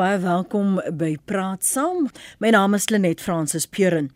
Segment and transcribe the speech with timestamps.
[0.00, 2.06] baie welkom by Praat Saam.
[2.40, 4.06] My naam is Lenet Fransis Puren.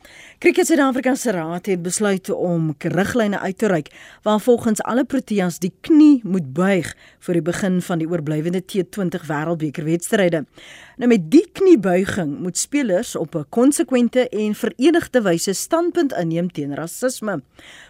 [0.40, 3.90] Kriket Suid-Afrika se raad het besluit om riglyne uit te reik
[4.24, 6.94] waar volgens alle Proteas die knie moet buig
[7.26, 10.46] vir die begin van die oorblywende T20 Wêreldbeker wedstryde.
[10.94, 16.74] Nou met die kniebuiging moet spelers op 'n konsekwente en verenigde wyse standpunt inneem teen
[16.74, 17.42] rasisme.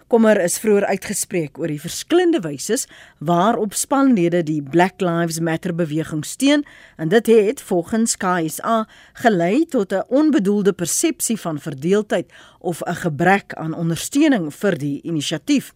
[0.06, 2.86] Kommer is vroeër uitgespreek oor die verskillende wyse
[3.18, 6.64] waarop spanlede die Black Lives Matter beweging steun
[6.96, 13.54] en dit het volgens KSA gelei tot 'n onbedoelde persepsie van verdeeldheid of 'n gebrek
[13.54, 15.74] aan ondersteuning vir die inisiatief.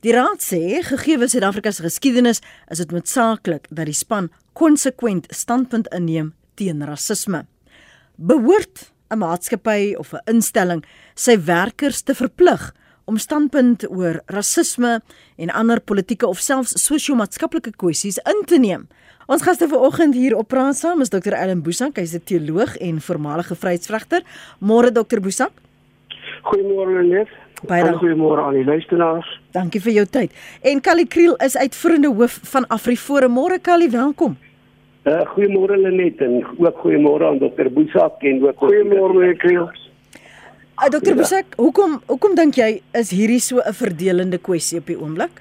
[0.00, 5.88] Die raad sê gegee Suid-Afrika se geskiedenis is dit noodsaaklik dat die span konsekwent standpunt
[5.88, 7.44] inneem teen rasisme.
[8.16, 10.84] Behoort 'n maatskappy of 'n instelling
[11.14, 12.74] sy werkers te verplig
[13.04, 15.00] om standpunt oor rasisme
[15.36, 18.88] en ander politieke of selfs sosio-maatskaplike kwessies in te neem?
[19.26, 21.32] Ons gaste vanoggend hier op praat saam is Dr.
[21.34, 24.22] Ellen Boesak, hy's 'n teoloog en voormalige vryheidsvregter.
[24.60, 25.20] Môre Dr.
[25.20, 25.52] Boesak.
[26.42, 27.28] Goeiemôre Net.
[27.64, 29.40] Baie goeiemôre aan die luisteraars.
[29.50, 30.32] Dankie vir jou tyd.
[30.62, 33.32] En Kali Kriel is uitvoerende hoof van Afriforum.
[33.32, 34.36] Môre Kali, welkom.
[35.06, 37.68] Uh, goeiemôre Lenet en ook goeiemôre aan Dr.
[37.70, 39.68] Boesak en ook goeiemôre meneer Kriel.
[39.70, 41.12] Uh, Dr.
[41.12, 41.14] Ja.
[41.20, 45.38] Boesak, hoekom hoekom dink jy is hierdie so 'n verdelende kwessie op die oomblik?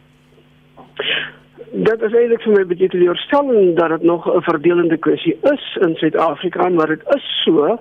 [1.87, 5.95] Dat is eintlik vir my baie teleurstellend dat dit nog 'n verdelende kwessie is in
[5.95, 7.79] Suid-Afrika, maar dit is so.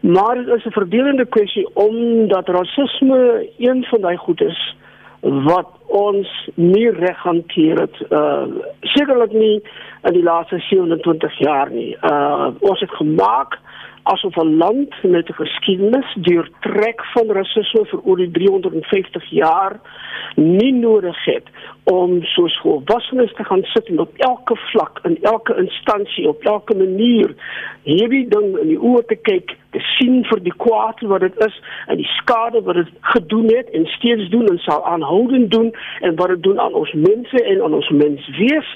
[0.00, 4.74] Maar dit is 'n verdelende kwessie omdat rasisme een van daai goed is
[5.20, 8.46] wat ons nie reg hanteer het uh
[8.80, 9.60] sekerlik nie
[10.08, 11.96] in die laaste 27 jaar nie.
[12.02, 13.58] Uh ons het gemaak
[14.02, 19.80] asof 'n land met 'n geskiedenis deur trek van rasisme vir oor die 350 jaar
[20.36, 21.46] nie nodig het
[21.84, 26.76] om so volwassenes te gaan sit en op elke vlak in elke instansie op elke
[26.76, 27.34] manier
[27.82, 31.56] hierdie ding in die oë te kyk te sien vir die kwaad wat dit is
[31.92, 35.70] en die skade wat dit gedoen het en steeds doen en sal aanhoudend doen
[36.00, 38.72] en wat dit doen aan ons mense en aan ons menswees.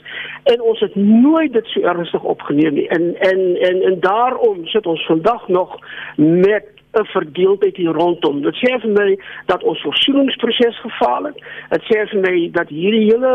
[0.53, 2.88] En ons het nooit dit so ernstig opgeneem nie.
[2.88, 5.78] En en en en daarom sit ons vandag nog
[6.16, 8.43] met 'n verdeeldheid hier rondom.
[8.43, 11.38] Dit sê vir my dat ons versoeningsproses gefaal het.
[11.71, 13.34] Dit sê vir my dat hierdie hele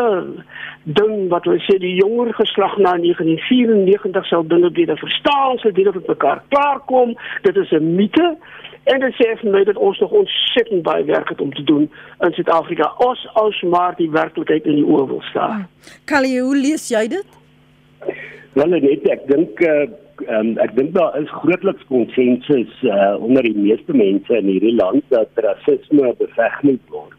[0.84, 5.88] ding wat hulle sê die jonger geslag na 1994 sal dinge beter verstaan, sal dit
[5.88, 7.18] op mekaar klaarkom.
[7.42, 8.38] Dit is 'n mite.
[8.84, 11.92] En dit sê vir my dat ons nog ontsettend baie werk het om te doen
[12.20, 12.94] in Suid-Afrika.
[12.98, 15.68] Ons as maar die werklikheid in die oë wil staan.
[16.06, 17.26] Kalie, hoe lees jy dit?
[18.54, 19.86] Wel net ek dink uh,
[20.28, 25.06] um, ek dink daar is grootliks konsensus uh, onder die meeste mense in hierdie land
[25.14, 27.16] dat rasisme beveg moet word.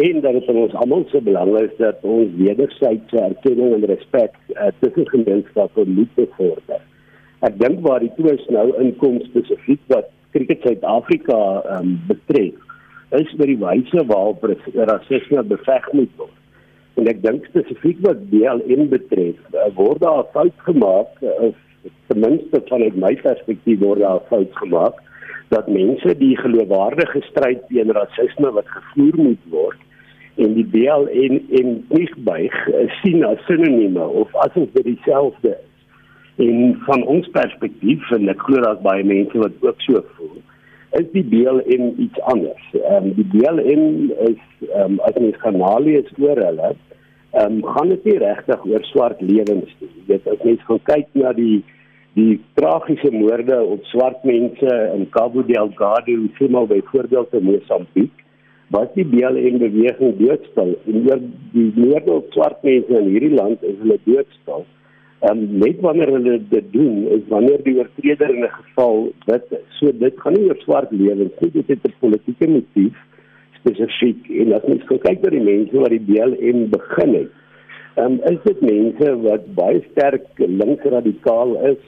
[0.00, 4.70] En dat dit ons almal se belang is dat ons wederwysige erkenning en respek uh,
[4.80, 6.82] tussen gemeenskappe moet bevorder.
[7.46, 11.38] Ek dink waar die twis nou inkom spesifiek wat Cricket Suid-Afrika
[11.78, 12.54] um, betref,
[13.18, 14.44] is by die wyse waarop
[14.76, 16.36] rasisme beveg moet word.
[17.00, 21.18] En ek dink spesifiek wat BLN betref, uh, word daar 'n fout gemaak
[21.48, 21.56] of
[22.06, 24.98] ten minste vanuit my perspektief word daar fout gemaak
[25.50, 29.80] dat mense die geloofwaardige stryd teen rasisme wat gevoer moet word
[30.40, 32.54] en die BLN en nie buig
[33.00, 35.66] sien as sinonieme of asof dit dieselfde is.
[36.46, 40.38] En van ons perspektief en ek glo daar's baie mense wat ook so voel,
[40.98, 42.70] is die BLN iets anders.
[42.78, 43.84] Ehm um, die BLN
[44.30, 46.72] is ehm um, as mens gaan nalees oor hulle,
[47.30, 49.90] ehm um, gaan dit nie regtig oor swart lewens nie.
[49.90, 51.62] Jy weet as mens gaan kyk na die
[52.18, 58.24] die tragiese moorde op swart mense in Cabo Delgado, semaal byvoorbeeld in Mosambiek,
[58.74, 61.22] wat die BLM beweging doodstil en oor
[61.54, 64.66] die moorde op swart mense in hierdie land is hulle doodstil.
[65.30, 69.66] En net wanneer hulle dit doen, is wanneer die oortreder in 'n geval dit is.
[69.78, 72.98] So dit gaan nie oor swart lewens nie, dit het 'n politieke motief
[73.60, 77.32] spesifiek en as mens kyk na die mense wat die BLM begin het,
[78.00, 81.80] um, is dit mense wat baie sterk linksradikaal is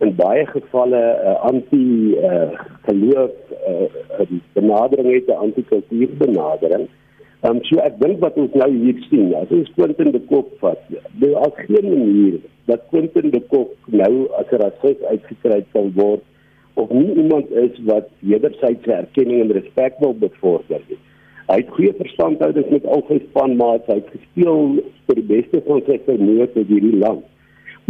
[0.00, 2.48] in baie gevalle uh, anti uh,
[2.86, 3.34] geloof
[3.68, 6.88] uh, benadering het antikultuur benadering.
[7.40, 10.50] Ehm um, so ek dink wat ons nou hier sien, as ons Quentin de Kock
[10.60, 10.80] vat,
[11.22, 16.24] daar is geen manier dat Quentin de Kock nou as 'n rasis uitgekry sal word
[16.80, 21.00] of nie iemand is wat wederwysige erkenning en respek wil bevorder nie.
[21.50, 24.60] Hy het goeie verstandhoudings met al sy spanmaats, hy het gespeel
[25.08, 27.24] vir die beste van sy vermoë in hierdie land.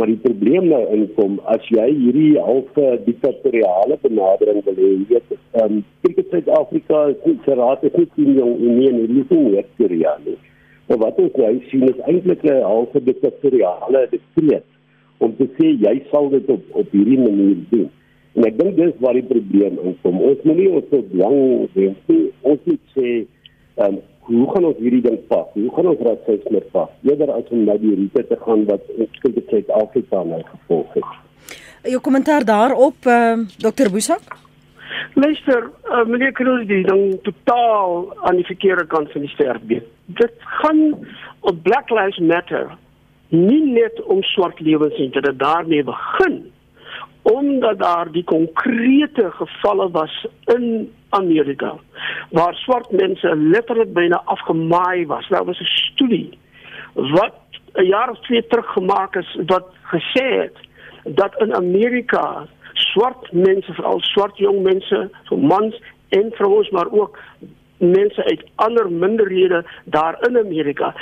[0.00, 5.74] Maar die probleem nou inkom as jy hierdie halfe diktatoriale benadering wil hê, weet, ehm
[5.76, 7.00] um, Cricket Suid-Afrika
[7.44, 10.38] se raad is nie in jong in nie, nie in Noord-Korea nie.
[10.88, 14.64] Maar wat ons nou sien is eintlik 'n halfe diktatoriale dekreet
[15.18, 17.90] om te sê jy sal dit op op hierdie manier doen.
[18.38, 20.22] En ek dink dis waar die probleem inkom.
[20.30, 22.24] Ons moet nie ons tot lang wees nie.
[22.40, 23.26] Ons moet sê,
[23.74, 24.00] ehm, um,
[24.30, 25.46] hoe gaan ons hierdie ding pas?
[25.54, 26.90] Hoe gaan ons rasisme pas?
[27.02, 30.92] Eerder as om na die roete te gaan wat ons kind in Suid-Afrika nou gevolg
[30.98, 31.16] het.
[31.90, 33.90] Jou kommentaar daarop, uh, Dr.
[33.90, 34.36] Boesak?
[35.14, 39.82] Luister, uh, meneer Kroos, die dan totaal aan die verkeerde kant van die sterk been.
[40.06, 40.94] Dit gaan
[41.40, 42.70] op Black Lives Matter
[43.30, 46.40] nie net om swart lewens en dit daarmee begin
[47.22, 51.74] omdat daar die konkrete gevalle was in Amerika
[52.30, 55.28] waar swart mense letterlik byna afgemaai was.
[55.28, 56.38] Daar was 'n studie
[56.94, 57.34] wat
[57.74, 60.56] 'n jaar of twee terug gemaak is wat gesê het
[61.04, 67.18] dat in Amerika swart mense, veral swart jong mense, so mans en vrouens maar ook
[67.76, 70.94] mense uit ander minderhede daar in Amerika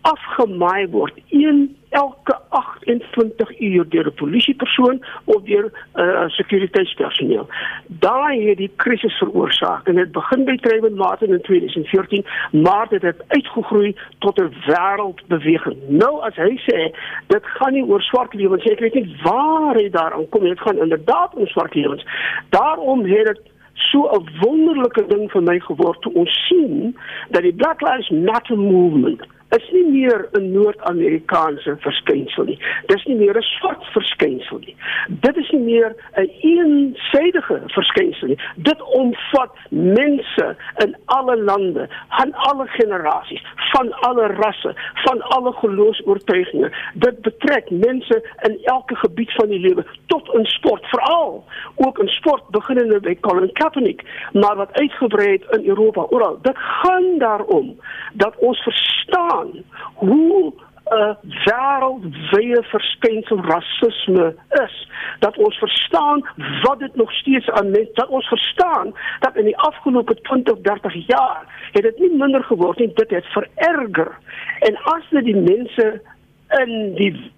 [0.00, 7.48] afgemaai word een elke 28 uur deur 'n polisiepersoon of deur 'n uh, sekuriteitspersoneel.
[7.86, 13.02] Daai het die krisis veroorsaak en dit begin by Trayvon Martin in 2014, maar dit
[13.02, 15.76] het uitgegroei tot 'n wêreldbeweging.
[15.88, 19.74] Nou as hy sê dit gaan nie oor swart lewens nie, ek weet nie waar
[19.74, 20.54] hy daaraan kom nie.
[20.54, 22.06] Dit gaan inderdaad oor swart lewens.
[22.48, 23.40] Daarom het dit
[23.74, 26.96] so 'n wonderlike ding vir my geword toe ons sien
[27.30, 29.22] dat die Black Lives Matter movement
[29.56, 32.58] is nie meer 'n Noord-Amerikaanse verskynsel nie.
[32.86, 34.76] Dis nie meer 'n swart verskynsel nie.
[35.08, 38.38] Dit is nie meer 'n eensidedige verskynsel nie.
[38.56, 43.42] Dit omvat mense in alle lande, van alle generasies,
[43.72, 46.76] van alle rasse, van alle geloofs-oortuigings.
[46.94, 51.44] Dit betrek mense in elke gebied van die lewe tot in sport, veral
[51.74, 54.02] ook in sport beginnende by Colin Kaepernick,
[54.32, 56.38] maar wat uitgebrei het in Europa oral.
[56.42, 57.80] Dit gaan daarom
[58.12, 59.64] dat ons verstaan verstaan
[59.94, 60.52] hoe
[60.90, 64.88] 'n wêreldwye verskynsel rasisme is
[65.18, 66.28] dat ons verstaan
[66.62, 71.06] wat dit nog steeds aan net dat ons verstaan dat in die afgelope 20 30
[71.06, 74.18] jaar het dit nie minder geword nie dit het vererger.
[74.58, 76.02] En as dit die mense
[76.48, 77.32] in die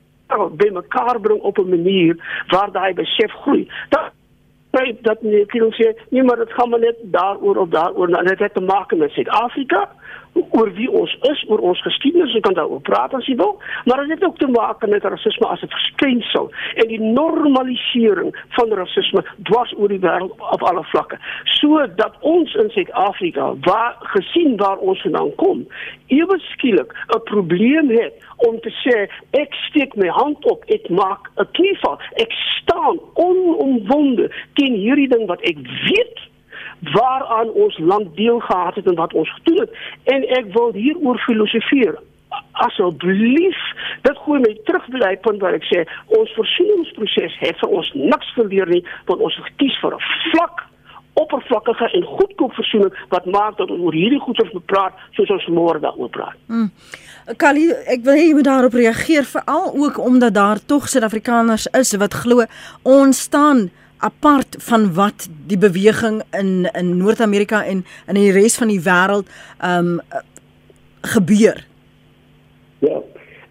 [0.57, 4.13] by mekaar bring op 'n manier waar daai besef groei dat
[4.71, 8.09] baie dat nie kan sê nie maar dit gaan maar net daaroor of daaroor.
[8.09, 9.89] Nou net het te maak met Suid-Afrika
[10.33, 13.57] oor wie ons is, oor ons geskiedenis, ek kan daaroor praat as jy wil,
[13.89, 16.51] maar dit het ook te maak met rasisme as 'n verskynsel
[16.81, 21.19] en die normalisering van rasisme dwars oor die wêreld op alle vlakke.
[21.45, 25.67] So dat ons in Suid-Afrika, waar gesien waar ons vandaan kom,
[26.07, 31.31] ewe skielik 'n probleem het om te sê ek steek my hand op, ek maak
[31.37, 35.57] 'n knieval, ek staan onomwonde teen hierdie ding wat ek
[35.89, 36.32] weet
[36.91, 39.71] waaraan ons land deel gehad het en wat ons gedoen het
[40.15, 41.99] en ek wil hieroor filosofeer
[42.67, 43.61] asseblief
[44.03, 45.85] dit gooi my terug by die punt waar ek sê
[46.19, 50.67] ons versoeningsproses het vir ons niks geleer nie want ons het gekies vir 'n vlak
[51.13, 55.47] oppervlakkige en goedkoop versoening wat maak dat ons oor hierdie goeters moet praat soos ons
[55.47, 56.39] môre daaroor praat.
[56.47, 56.71] Hmm.
[57.37, 61.93] Kali, ek wil hê jy moet daarop reageer veral ook omdat daar tog Suid-Afrikaners is
[62.01, 62.47] wat glo
[62.83, 63.69] ons staan
[64.03, 69.31] apart van wat die beweging in in Noord-Amerika en in die res van die wêreld
[69.59, 70.21] ehm um,
[71.03, 71.59] gebeur.
[72.79, 73.01] Ja.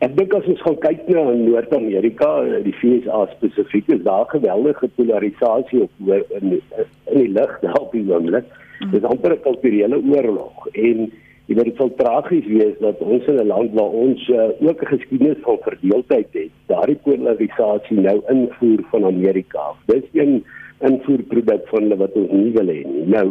[0.02, 2.30] Ek dink as ons gaan kyk na Noord-Amerika,
[2.66, 8.06] die VSA spesifiek, is daar geweldige polarisasie op in in die lig daar op die
[8.10, 8.48] oomblik.
[8.80, 8.96] Mm.
[8.96, 11.12] Dis amper 'n kulturele oorlog en
[11.46, 14.82] jy weet dit sal tragies wees dat ons in 'n land waar ons uh, ook
[14.82, 19.72] 'n geskiedenis van verdeeldheid het, daardie polarisasie nou invoer van Amerika.
[19.92, 20.40] Dis een
[20.88, 23.08] invoerproduk van hulle wat ons nie wil hê nie.
[23.16, 23.26] Nou,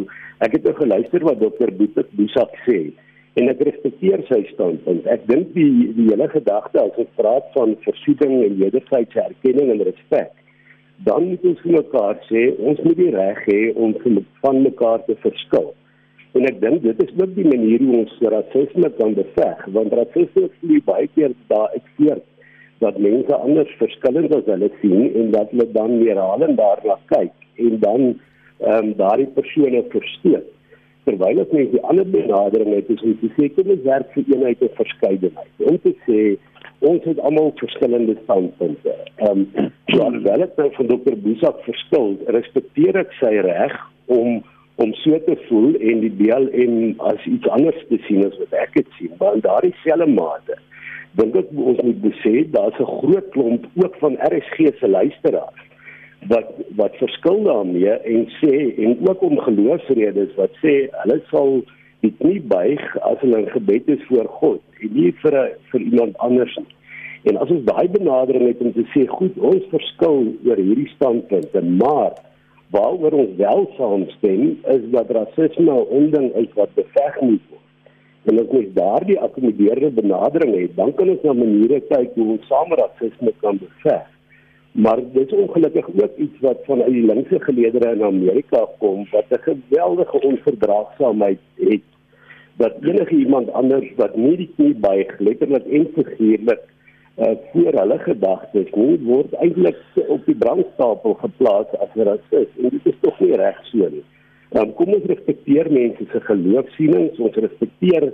[0.45, 1.73] ek het nou geluister wat Dr.
[1.79, 2.81] Boetek Boesak sê
[3.39, 5.07] en ek respekteer sy standpunt.
[5.11, 9.85] Ek dink die die hele gedagte as ons praat van versoening en wederwysige erkenning en
[9.89, 10.33] respek,
[11.07, 13.95] dan moet ons vir mekaar sê ons moet die reg hê om
[14.43, 15.71] van mekaar te verskil.
[16.39, 20.47] En ek dink dit is ook die manier hoe ons rasisme kan beveg, want rasisme
[20.51, 22.27] is baie keer daar ek voort
[22.81, 27.33] dat mense anders verskillend as hulle sien en dat hulle dan weer halen daarna kyk
[27.67, 28.07] en dan
[28.61, 30.47] ehm um, daardie persone verstaan.
[31.05, 34.33] Terwyl as mens die ander benadering het, is om te sê kom ons werk vir
[34.35, 35.65] eenheid en verskeidenheid.
[35.73, 36.21] Om te sê
[36.91, 38.97] ons het almal verskillende standpunte.
[39.17, 41.19] Ehm um, so alhoewel ek nou van Dr.
[41.25, 44.41] Boesak verskil, respekteer ek sy reg om
[44.81, 46.77] om so te voel en die BLM
[47.11, 50.57] as iets anders te sien as wat ek dit sien, maar in daardie selfde mate
[51.19, 55.67] dink ek ons moet besê daar's 'n groot klomp ook van RSG se luisteraars
[56.29, 61.63] wat wat verskil daarmee en sê en ook om geloofsredes wat sê hulle sal
[62.01, 65.37] dit nie buig as hulle in gebed is voor God en nie vir
[65.73, 66.75] vir iemand anders nie.
[67.29, 71.63] En as ons daai benadering het om te sê goed, ons verskil oor hierdie standpunte,
[71.83, 72.17] maar
[72.73, 77.69] waaroor ons wel saamstem is dat rasisme 'n onding is wat beveg moet word.
[78.29, 82.49] En as ons daardie akkommoderende benadering het, dan kan ons na maniere kyk hoe ons
[82.53, 84.09] saam rasisme kan beveg.
[84.73, 89.07] Maar dit is ongelukkig ook iets wat van uit die linkse geleedere in Amerika kom
[89.11, 91.89] wat 'n geweldige onverdraagsaamheid het
[92.57, 96.63] dat enige iemand anders wat nie die knie buig letterlik en figuurlik
[97.19, 102.69] uh, voor hulle gedagtes nie word eintlik op die brandstapel geplaas as 'n rasis en
[102.69, 104.05] dit is tog nie reg so nie.
[104.55, 108.09] Dan kom ons respekteer mense se geloofsienings, ons respekteer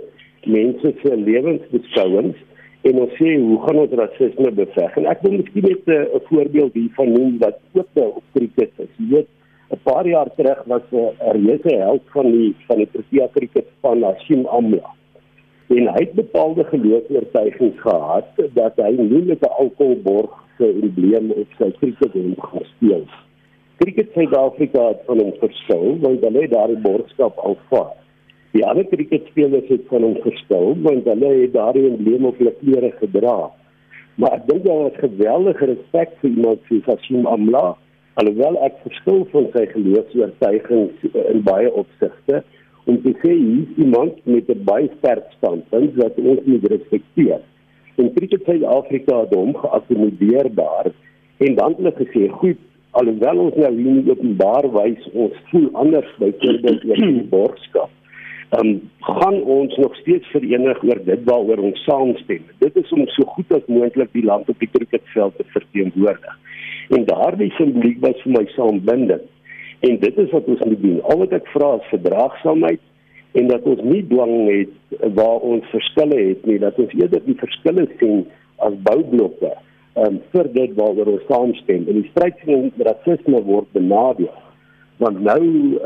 [0.45, 2.43] mense se lewensbeskouings
[2.87, 4.99] en ons sê hoe gaan ons rasisme beveg?
[5.01, 8.93] En ek wil miskien net 'n voorbeeld hiervan noem wat ook op kriket is.
[8.97, 9.29] Jy weet
[9.71, 14.03] 'n paar jaar terug was 'n reuse held van die van die Protea kriket span
[14.03, 14.97] Hashim Amla
[15.67, 21.47] en hy het bepaalde geloofsvertuigings gehad dat hy nie met 'n alkoholborg se embleem op
[21.59, 23.03] sy kriketbeen gaan speel.
[23.77, 27.91] Kriket Suid-Afrika het van hom verskil want hulle het daardie borgskap aanvaar.
[28.57, 32.89] Die ander kriketspelers het van hom verskil want hulle het daardie embleem op hulle klere
[32.97, 33.35] gedra.
[34.17, 37.65] Maar ek dink daar was geweldige respek vir iemand soos Hashim Amla,
[38.17, 42.41] alhoewel ek verskil van sy geloofsvertuigings in baie opsigte
[42.89, 47.45] om te sê hier is iemand met 'n baie sterk standpunt wat ons moet respekteer.
[48.01, 50.89] En Cricket Suid-Afrika het hom geakkommodeer daar
[51.37, 52.57] en dan het hulle gesê, "Goed,
[52.91, 57.93] alhoewel ons nou nie openbaar wys ons voel anders byvoorbeeld oor die borgskap,
[58.49, 62.45] dan um, gaan ons nog steeds verenig oor dit waaroor ons saamstem.
[62.63, 66.37] Dit is om so goed as moontlik die land op die cricketveld te verteenwoordig."
[66.95, 69.27] En daardie simboliek was vir my saambindend.
[69.79, 71.01] En dit is wat ons moet doen.
[71.03, 72.83] Al wat ek vra is verdraagsaamheid
[73.37, 77.37] en dat ons nie dwang het waar ons verskille het nie, dat ons eerder die
[77.37, 78.23] verskille sien
[78.65, 79.51] as boublokke
[80.03, 81.87] um, vir dit waaroor ons saamstem.
[81.87, 84.33] En die stryd teen rasisme word benadeel.
[85.01, 85.41] Want nou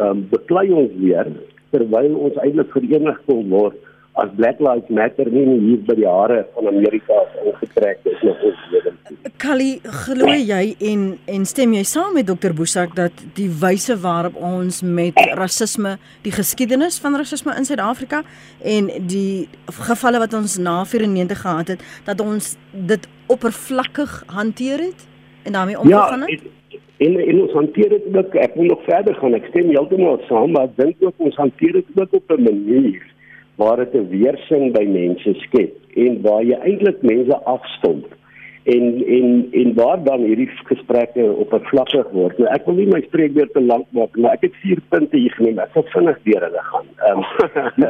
[0.07, 1.31] um, beklei ons weer
[1.71, 3.79] terwyl ons eintlik verenig kon word
[4.19, 8.65] as Black Lives Matter nie hier by die hare van Amerika ingetrek is nog ons
[8.73, 8.97] lewens.
[9.41, 9.69] Kali,
[10.03, 12.51] glo jy en en stem jy saam met Dr.
[12.57, 18.21] Boesak dat die wyse waarop ons met rasisme, die geskiedenis van rasisme in Suid-Afrika
[18.75, 19.47] en die
[19.79, 25.07] gevalle wat ons na 94 gehad het, dat ons dit oppervlakkig hanteer het
[25.43, 26.41] en daarmee omgegaan het?
[26.41, 28.35] Ja, En en ons hanteer dit ook.
[28.37, 29.33] Ek wil nog verder gaan.
[29.33, 33.01] Ek stem heeltemal saam maar ek dink ook ons hanteer dit ook op 'n manier
[33.55, 38.05] waar dit 'n weersing by mense skep en waar jy eintlik mense afstomp
[38.63, 42.37] en en en waar dan hierdie gesprekke op 'n vlakkig word.
[42.37, 45.17] Nou ek wil nie my spreekbeurt te lank maak nie, maar ek het vier punte
[45.17, 45.59] hier geneem.
[45.59, 46.87] Ek sal vinnig deur hulle gaan.
[47.07, 47.23] Ehm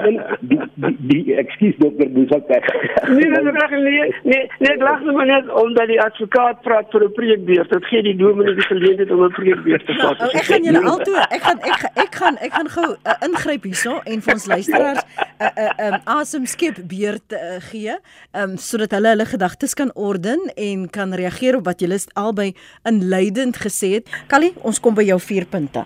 [0.07, 2.47] um, die die, die ekskuus dokter Busak.
[2.47, 7.11] nee, nee, nee, nee, nee, nee, lag maar net omdat die advokaat praat vir 'n
[7.11, 7.69] preekbeurt.
[7.69, 10.17] Dit gee die dominee die geleentheid om 'n preekbeurt te vat.
[10.17, 13.27] Nou, ek gaan julle altoe, ek gaan ek gaan ek gaan ek gaan gou uh,
[13.27, 17.59] ingryp hierso en vir ons luisteraars 'n uh, 'n uh, um, asem skep beurt uh,
[17.71, 17.95] gee,
[18.31, 22.51] ehm um, sodat hulle hulle gedagtes kan orden en kan reageer op wat julle albei
[22.87, 24.13] inleidend gesê het.
[24.27, 25.85] Callie, ons kom by jou vier punte.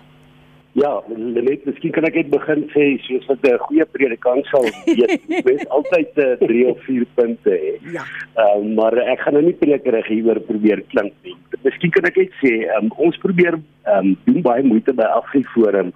[0.76, 5.22] Ja, net miskien kan ek net begin sê soos wat 'n goeie predikant sal weet,
[5.48, 7.76] mens altyd 'n uh, 3 of 4 punte hê.
[7.94, 8.04] Ja.
[8.36, 11.38] Ehm um, maar ek gaan nou nie prekerig hieroor probeer klink nie.
[11.64, 15.94] Miskien kan ek net sê, um, ons probeer ehm um, doen baie moeite by Afriforum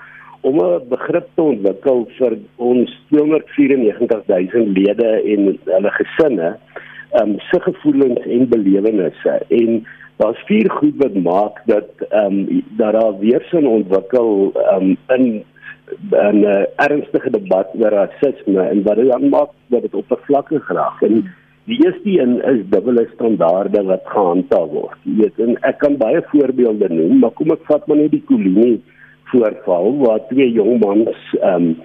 [0.48, 6.56] om 'n begrip te ontwikkel vir ons 294000 lede en hulle gesinne
[7.14, 9.86] um, se gevoelens en belewennisse en
[10.20, 15.44] daar's vier goed wat maak dat ehm um, dat daar weersin ontwikkel ehm um, in
[16.12, 21.02] 'n uh, ernstige debat oor rasisme en wat dit dan maak dat dit oppervlakkig geraak.
[21.02, 24.98] En die eerste een is dubbele standaarde wat gehandhaaf word.
[25.04, 28.24] Jy weet en ek kan baie voorbeelde noem maar kom ek vat maar net die
[28.26, 28.82] kolonie
[29.32, 31.76] voorval waar twee jong mans ehm um,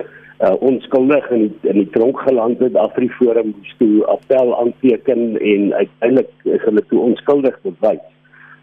[0.40, 5.74] uh, onskuldig in die, in die tronk geland het Afriforum moes toe appel aanteken en
[5.74, 8.02] uiteindelik is hulle toe onskuldig bewys.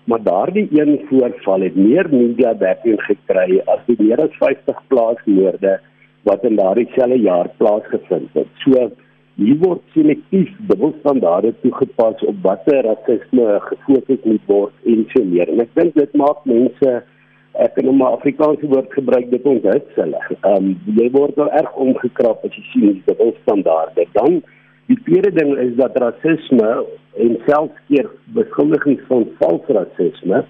[0.03, 5.79] Maar daardie een voorval het meer media backing gekry as die meer as 50 plaasmoorde
[6.27, 8.49] wat in daardie selfde jaar plaasgevind het.
[8.65, 8.89] So
[9.41, 15.49] hier word selektief dubbelstandaarde toegepas op watter rasisme gefokus moet word en so meer.
[15.49, 16.97] En ek dink dit maak mense
[17.53, 20.21] ek kan 'n Afrikaanse woord gebruik dit onthou hulle.
[20.41, 24.05] Ehm um, jy word nou erg omgekrap as jy sien die dubbelstandaarde.
[24.13, 24.41] Dan
[24.87, 26.85] die tweede ding is dat rasisme
[27.17, 30.45] en selfs keer beskuldigings van vals rasisme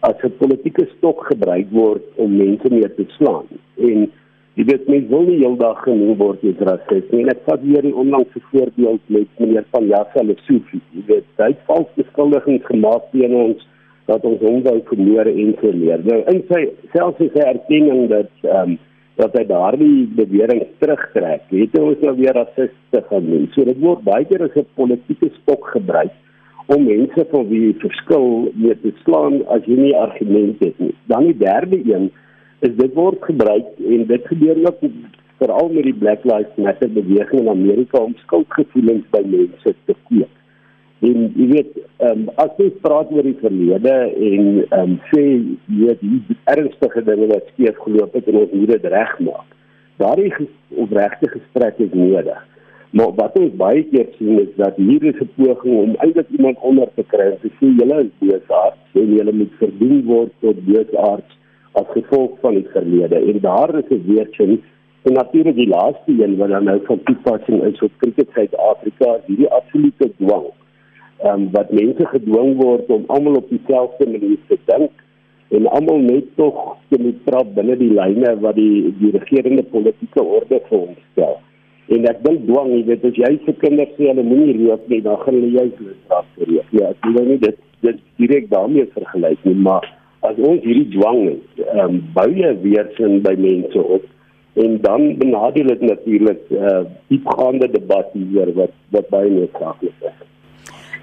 [0.00, 3.46] as 'n politieke stok gebruik word om mense mee te slaan.
[3.76, 4.08] En
[4.56, 7.26] Jy weet mense wil nie heeldag genoem word as rasis nie.
[7.28, 10.80] Ek vat weer die onlangse voorbeeld met meneer van Jassa Lesofie.
[10.96, 13.66] Jy weet hy het vals beskuldigings gemaak teen ons
[14.06, 16.02] dat ons hom wou vermoor en so meer.
[16.06, 18.78] Nou in sy selfs sy erkenning dat ehm um,
[19.16, 23.46] dat hy daardie bewering terugtrek, het hy ons nou weer rasiste genoem.
[23.54, 26.12] So dit word baie keer as 'n politieke stok gebruik
[26.66, 30.94] om mense van wie verskil mee te slaan as jy nie argumente het nie.
[31.06, 32.10] Dan die derde een
[32.60, 34.80] is dit word gebruik en dit gebeur ook
[35.38, 40.32] veral met die Black Lives Matter beweging in Amerika om skuldgevoelens by mense te kweek.
[41.06, 41.76] En jy weet,
[42.08, 43.94] um, as jy praat oor die verlede
[44.30, 48.54] en ehm um, sê jy weet die ernstige dinge wat skeef geloop het en ons
[48.54, 49.54] moet dit regmaak.
[50.02, 50.32] Daardie
[50.84, 52.40] opregte gesprek is nodig.
[52.96, 56.58] Maar wat ons baie keer sien is dat hier is 'n poging om eintlik iemand
[56.70, 60.66] onder te kry en te sê julle is besaard en julle moet verdien word tot
[60.66, 61.38] besaard
[61.72, 63.16] as gevolg van die verlede.
[63.30, 64.60] En daar is 'n weertjie
[65.06, 69.50] en natuurlik die laaste een wat dan nou van toepassing is op Cricket Suid-Afrika, hierdie
[69.50, 70.46] absolute dwang
[71.24, 74.90] ehm um, wat mense gedwing word om almal op dieselfde manier te dink
[75.56, 80.22] en almal net tog te moet praat binne die lyne wat die die regerende politieke
[80.22, 81.38] orde vir ons stel.
[81.94, 85.00] En ek dink dwang, jy weet as jy se kinders sê hulle moenie rook nie,
[85.04, 86.72] dan gaan hulle jou straf vir rook.
[86.74, 89.84] Ja, ek wil nie dit dit direk daarmee vergelyk nie, maar
[90.26, 94.04] as ons hierdie dwang het, ehm um, bou jy weer sin by mense op
[94.56, 100.18] en dan benadeel dit natuurlik 'n uh, diepgaande debat hier wat wat baie noodsaaklik is.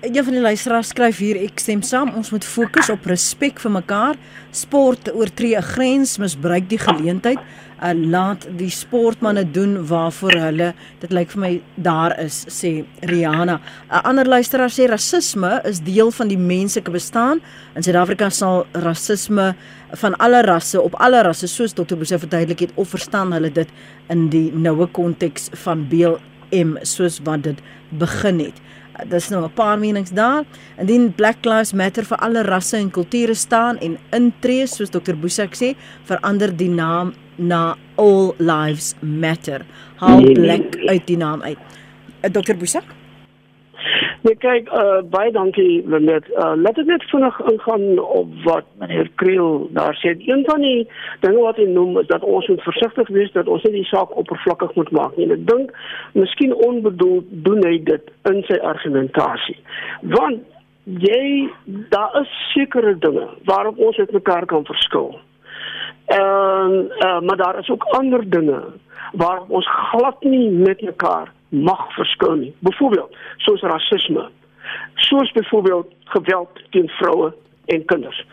[0.03, 3.71] Een van die luisteraars skryf hier ek stem saam ons moet fokus op respek vir
[3.71, 4.17] mekaar.
[4.51, 7.39] Sport oortree 'n grens, misbruik die geleentheid
[7.79, 13.61] en laat die sportmense doen waarvoor hulle dit lyk vir my daar is sê Rihanna.
[13.91, 17.39] 'n Ander luisteraar sê rasisme is deel van die menslike bestaan.
[17.75, 19.55] In Suid-Afrika sal rasisme
[19.91, 21.95] van alle rasse op alle rasse soos Dr.
[21.95, 23.69] Bose verduidelik het of verstaan hulle dit
[24.09, 27.57] in die noue konteks van BLM soos wat dit
[27.89, 28.59] begin het.
[29.09, 30.43] Daar's nou 'n paar menings daar.
[30.77, 35.15] Indien Black Lives Matter vir alle rasse en kulture staan en intree soos Dr.
[35.15, 39.65] Boesak sê, verander die naam na All Lives Matter.
[39.95, 40.33] Haal nee, nee.
[40.33, 41.57] Black uit die naam uit.
[42.21, 42.53] Eh, Dr.
[42.53, 42.83] Boesak?
[44.23, 46.29] Nee, kyk, uh, baie dankie Lenet.
[46.31, 50.13] Uh, laat ek net vinnig ingaan op wat meneer Kriel daar sê.
[50.15, 50.85] Een van die
[51.25, 54.15] dinge wat hy noem is dat ons moet versigtig wees dat ons nie die saak
[54.15, 55.27] oppervlakkig moet maak nie.
[55.35, 55.75] Ek dink
[56.15, 59.57] miskien onbedoeld doen hy dit in sy argumentasie.
[60.15, 60.47] Want
[60.83, 61.49] jy
[61.91, 65.13] daar is sekere dinge waarop ons met mekaar kan verskil.
[66.11, 68.63] En uh, maar daar is ook ander dinge
[69.13, 72.53] waarop ons glad nie met mekaar mag verskil nie.
[72.59, 74.29] Byvoorbeeld, soos rasisme.
[74.95, 77.33] Soos byvoorbeeld geweld teen vroue
[77.65, 78.25] en kinders.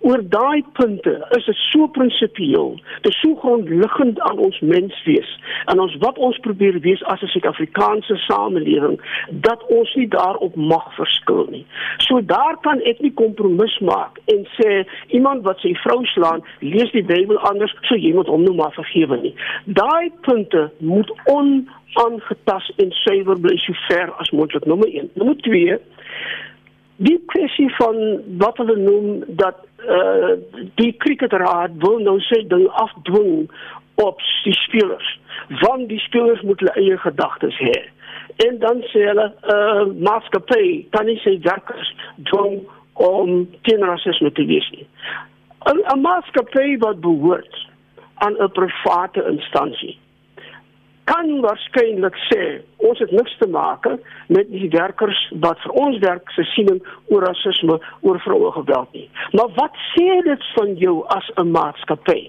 [0.00, 5.30] Oor daai punte is dit so prinsipieel, dit is so grondliggend aan ons menswees
[5.66, 10.94] en ons wat ons probeer wees as 'n Suid-Afrikaanse samelewing dat ons nie daarop mag
[10.94, 11.66] verskil nie.
[11.98, 16.90] So daar kan ek nie kompromis maak en sê iemand wat sy vrou slaan, lees
[16.92, 19.34] die Bybel anders, so jy moet hom nou maar vergewe nie.
[19.64, 24.64] Daai punte moet on aangetast en suiwer bly so ver as moontlik.
[24.64, 25.10] Nommer 1.
[25.14, 25.78] Nommer 2.
[26.98, 27.98] Die kwessie van
[28.42, 30.34] wat hulle noem dat uh
[30.80, 33.46] die cricketraad wil nou sê ding afdwing
[34.02, 35.12] op die spelers.
[35.60, 37.78] Want die spelers moet hulle eie gedagtes hê.
[38.46, 41.94] En dan sê hulle uh maatskappy kan nie sê werkers
[42.30, 42.60] dwing
[42.98, 44.86] om teen rasisme te wees nie.
[45.68, 47.66] 'n Maatskappy wat behoort
[48.14, 49.98] aan 'n private instansie
[51.08, 52.42] kan waarskynlik sê
[52.88, 53.86] ons het niks te maak
[54.34, 59.08] met die werkers wat vir ons werk se siening oor rasisme oor vroue geweld nie.
[59.32, 62.20] Maar wat sê dit van jou as 'n maatskappy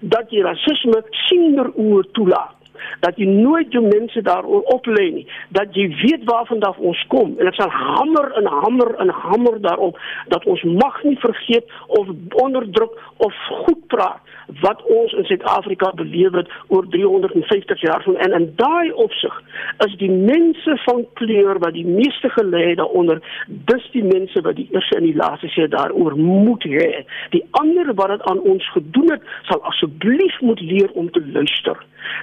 [0.00, 2.55] dat jy rasisme sonder oor toelaat?
[3.00, 5.26] Dat jy nooit jou mense daaroor oplei nie.
[5.48, 7.34] Dat jy weet waarvan af ons kom.
[7.38, 9.98] En ek sal hamer en hamer en hamer daarop
[10.32, 12.08] dat ons mag nie vergeet of
[12.42, 13.34] onderdruk of
[13.64, 14.22] goed praat
[14.60, 19.42] wat ons in Suid-Afrika beleef het oor 350 jaar van en in daai opsig
[19.86, 24.68] is die mense van kleur wat die meeste gelei daaronder dis die mense wat die
[24.70, 27.04] eerste en die laaste sê daaroor moet hê.
[27.34, 31.82] Die ander wat dit aan ons gedoen het sal asseblief moet leer om te luister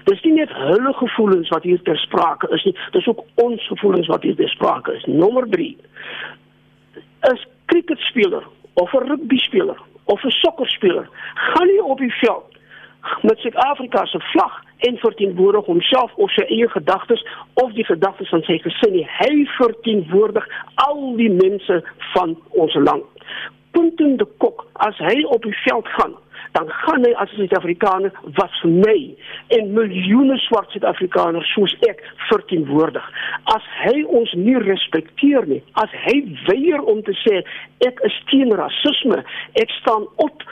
[0.10, 4.08] dis nie net hulle gevoelens wat hier ter sprake is nie dis ook ons gevoelens
[4.08, 5.78] wat hier ter sprake is nommer 3
[7.34, 8.44] is cricketspeler
[8.74, 12.54] of 'n rugbyspeler of 'n sokkerspeler gaan nie op die veld
[13.22, 18.44] met Suid-Afrika se vlag en verteenwoordig homself of sy eie gedagtes of die gedagtes van
[18.48, 19.06] sy gesin nie.
[19.20, 20.48] Hy verteenwoordig
[20.88, 21.82] al die mense
[22.14, 23.06] van ons land.
[23.74, 26.16] Punten de kok as hy op die veld gaan
[26.54, 28.98] dan gaan hy as 'n Suid-Afrikaner wat vir my
[29.58, 33.06] en miljoene swart Suid-Afrikaners soos ek verteenwoordig.
[33.56, 37.42] As hy ons nie respekteer nie, as hy weier om te sê
[37.88, 40.46] ek is teen rasisme, ek staan op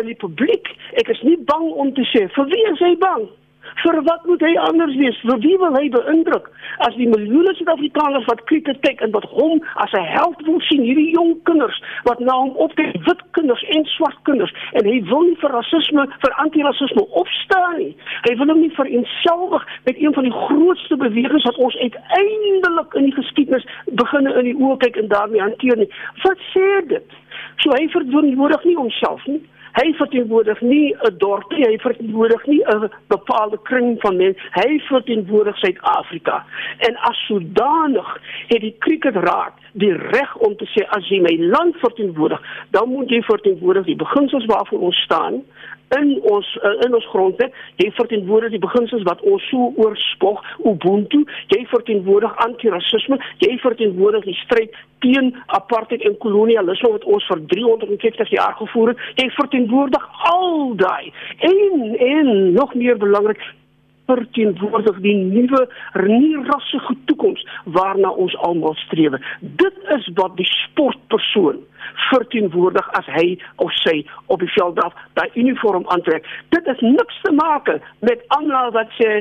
[0.00, 3.28] in die publiek, ek is nie bang om te sê vir wie is hy bang?
[3.82, 5.18] Vir wat moet hy anders wees?
[5.22, 6.48] Vir wie wil hy beïndruk?
[6.86, 10.82] As die miljoene Suid-Afrikaners wat kriket kyk en wat hom as 'n held wil sien,
[10.82, 15.22] hierdie jong kinders wat na hom opkyk, wit kinders en swart kinders, en hy wil
[15.22, 17.96] nie vir rasisme, vir anti-rasisme opstaan nie.
[18.28, 23.04] Hy wil hom nie vereensgewig met een van die grootste bewegings wat ons uiteindelik in
[23.04, 25.90] die geskiedenis beginne in die oë kyk en daarmee hanteer nie.
[26.22, 27.08] Wat sê dit?
[27.62, 29.42] So hy verantwoordig nie homself nie.
[29.78, 34.40] Hy verteenwoordig nie 'n dorp nie, hy verteenwoordig nie 'n bepaalde kring van mense.
[34.50, 36.44] Hy verteenwoordig Suid-Afrika.
[36.78, 41.76] En as sodanig het die Kriketraad die reg om te sê as jy my land
[41.76, 45.42] verteenwoordig, dan moet jy verteenwoordig die beginsels waarvoor ons staan
[45.96, 51.22] in ons uh, in ons grondwet jy verteenwoordig die beginsels wat ons so oorspog ubuntu
[51.54, 58.34] jy verteenwoordig anti-rasisme jy verteenwoordig die stryd teen apartheid en kolonialisme wat ons vir 350
[58.36, 63.40] jaar gevoer het jy verteenwoordig al daai en en nog meer belangrik
[64.08, 65.68] verteenwoordig die nuwe
[66.06, 67.44] nie rassige toekoms
[67.76, 69.18] waarna ons almal streef.
[69.40, 71.60] Dit is wat die sportpersoon
[72.08, 73.26] verteenwoordig as hy
[73.64, 76.26] of sy op die veld af daai uniform aantrek.
[76.54, 77.68] Dit is niks te maak
[78.00, 79.20] met almal wat sê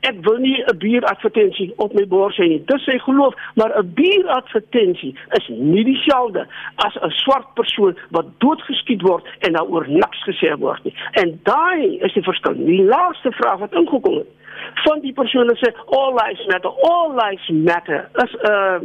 [0.00, 2.64] ek wil nie 'n bieradvertensie op my bors hê nie.
[2.64, 9.02] Dis sy geloof, maar 'n bieradvertensie is nie dieselfde as 'n swart persoon wat doodgeskiet
[9.02, 10.94] word en daaroor niks gesê word nie.
[11.12, 12.54] En daai is die verskil.
[12.54, 14.28] Die laaste vraag wat ingekom het
[14.74, 18.08] van die persone sê all lives matter, all lives matter.
[18.14, 18.80] Is 'n uh,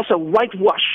[0.00, 0.88] is 'n whitewash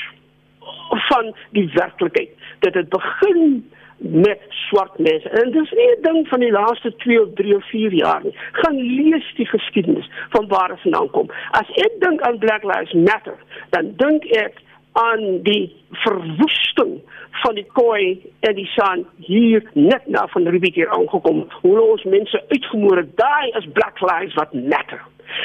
[1.08, 2.30] van die werklikheid.
[2.60, 3.70] Dit het begin
[4.02, 5.28] met swart mense.
[5.28, 8.20] En dit is nie 'n ding van die laaste 2 of 3 of 4 jaar
[8.22, 8.36] nie.
[8.52, 11.30] Gaan lees die geskiedenis van waar dit vandaan kom.
[11.50, 13.36] As ek dink aan Black Lives Matter,
[13.70, 14.52] dan dink ek
[14.92, 21.46] aan die verwoesting van die kooi en die sand hier net na van Rubiekier aangekom.
[21.60, 25.00] Hoe ons mense uitgemoor het, daai is Black Lives wat matter.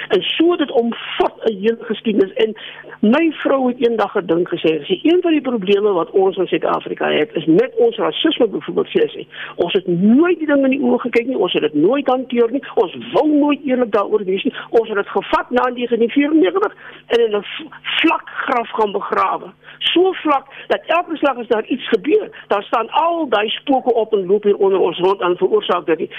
[0.07, 2.55] En so dit omvat 'n hele geskiedenis en
[2.99, 7.11] my vrou het eendag gedink gesê, "Sy een van die probleme wat ons in Suid-Afrika
[7.11, 9.27] het, is met ons rasisme byvoorbeeld sê sy.
[9.55, 12.51] Ons het nooit die ding in die oë gekyk nie, ons het dit nooit hanteer
[12.51, 12.63] nie.
[12.75, 14.53] Ons wou nooit eerlik daaroor wees nie.
[14.69, 16.75] Ons het dit gevat na 1994
[17.07, 17.45] en in 'n
[17.81, 19.47] vlak graf gaan begrawe.
[19.79, 24.13] So vlak dat elke slag as daar iets gebeur, daar staan al daai spooke op
[24.13, 26.09] en loop hier onder ons rond en veroorsaak dit.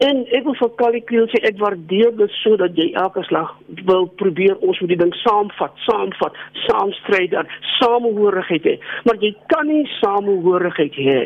[0.00, 3.50] En ek wil vir Callie Kriel sê ek waardeer dit sodat jy elke slag
[3.84, 8.74] wil probeer ons moet die ding saamvat, saamvat, saamstry dan samehorigheid hê.
[9.04, 11.20] Maar jy kan nie samehorigheid hê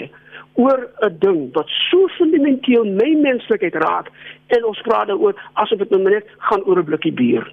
[0.58, 4.10] oor 'n ding wat so fundamenteel my menslikheid raak
[4.56, 7.46] en ons praat daaroor asof dit nou net gaan oor 'n blikkie bier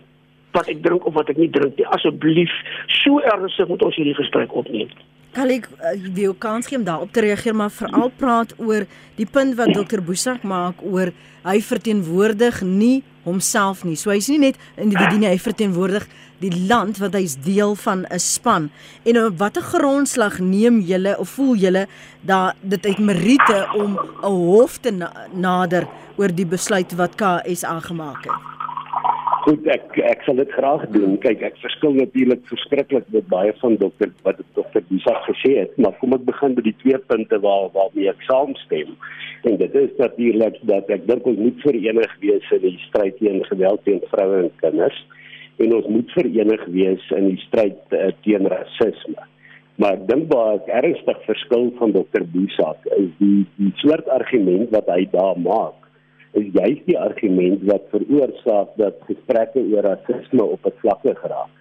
[0.58, 1.88] wat ek drink of wat ek nie drink nie.
[1.88, 2.52] Asseblief,
[2.88, 4.90] so ernstig moet ons hierdie gesprek opneem.
[5.32, 8.84] Kan ek uh, wil kans gee om daarop te reageer maar veral praat oor
[9.16, 11.14] die punt wat dokter Boesak maak oor
[11.46, 13.96] hy verteenwoordig nie homself nie.
[13.96, 16.08] So hy's nie net individu nie, hy verteenwoordig
[16.42, 18.70] die land wat hy's deel van 'n span.
[19.06, 21.88] En op watter grondslag neem julle of voel julle
[22.22, 27.80] dat dit uit meriete om 'n hof te na nader oor die besluit wat KSA
[27.80, 28.61] gemaak het?
[29.42, 31.16] Goed, ek ek sal dit graag doen.
[31.24, 35.96] Kyk, ek verskil natuurlik verskriklik met baie van dokter wat dokter Bisa gesê het, maar
[35.98, 38.94] kom ek begin by die twee punte waar waarmee ek saamstem.
[39.50, 43.42] En dit is natuurlik dat ek dink ons moet verenig wees in die stryd teen
[43.50, 45.02] geweld teen vroue en kinders
[45.62, 49.26] en ons moet verenig wees in die stryd uh, teen rasisme.
[49.82, 54.94] Maar dink waar ek ernstig verskil van dokter Bisa is die die soort argument wat
[54.94, 55.81] hy daar maak
[56.40, 61.54] is juist die argument wat veroorsaak dat gesprekke oor rasisme op 'n vlakke geraak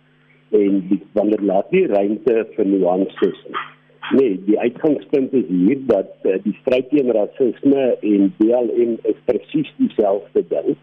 [0.51, 3.67] en die wanneer laat nie ruimte vir nuances nie.
[4.11, 9.71] Nee, die uitgangspunt is hier dat uh, die stryd teen rasisme en BLM is presies
[9.79, 10.75] dieselfde ding.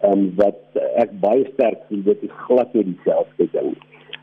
[0.00, 3.74] Ehm um, wat uh, ek baie sterk sien dit is glad nie dieselfde ding.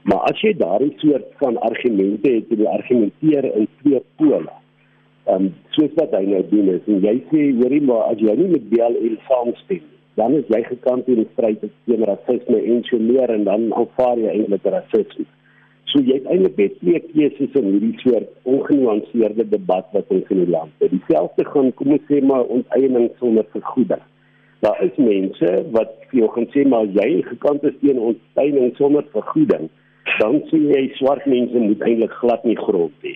[0.10, 4.50] Maar as jy daardie soort van argumente het, jy argumenteer in twee pole
[5.34, 8.52] um, soos wat hy nou doen is en jy sê hoorie maar as jy nie
[8.56, 9.86] met BLM saamstem
[10.18, 14.18] dan is jy gekant teen die stryd teen rasisme en so meer en dan aanvaar
[14.18, 15.28] jy eintlik rasisme.
[15.92, 20.42] So jy het eintlik net twee keuses in hierdie soort ongenuanceerde debat wat ons in
[20.42, 20.92] die land het.
[20.96, 24.02] Dieselfde gaan kom ons sê maar onteiening sonder vergoeding.
[24.66, 29.06] Daar is mense wat vir jou gaan sê maar jy gekant is teen onteiening sonder
[29.14, 29.70] vergoeding,
[30.18, 33.14] dan sê jy swart mense moet eintlik glad nie grond hê.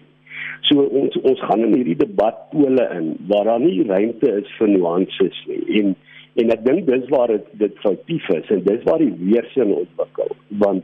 [0.70, 5.44] So ons ons gaan in hierdie debatpole in waar daar nie ruimte is vir nuances
[5.50, 5.62] nie.
[5.82, 5.94] En
[6.42, 10.36] en ek dink dis waar dit dit foutief is en dis waar die weerstand ontwikkel.
[10.64, 10.84] Want